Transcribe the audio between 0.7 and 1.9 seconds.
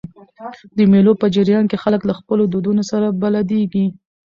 د مېلو په جریان کښي